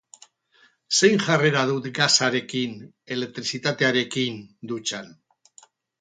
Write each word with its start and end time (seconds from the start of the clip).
Zein 0.99 1.19
jarrera 1.25 1.65
dut 1.71 1.85
gasarekin, 1.99 2.73
elektrizitatearekin, 3.17 4.41
dutxan? 4.73 5.13